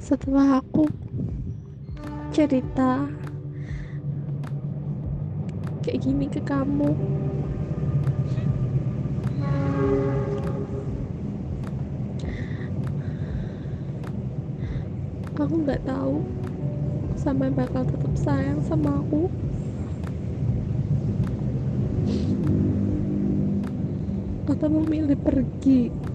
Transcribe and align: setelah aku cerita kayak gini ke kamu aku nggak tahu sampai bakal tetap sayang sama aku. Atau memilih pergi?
setelah 0.00 0.64
aku 0.64 0.88
cerita 2.32 3.04
kayak 5.84 6.00
gini 6.00 6.26
ke 6.26 6.40
kamu 6.40 6.96
aku 15.40 15.54
nggak 15.64 15.84
tahu 15.84 16.20
sampai 17.20 17.52
bakal 17.52 17.84
tetap 17.84 18.14
sayang 18.16 18.60
sama 18.64 18.96
aku. 18.96 19.28
Atau 24.48 24.68
memilih 24.72 25.20
pergi? 25.20 26.09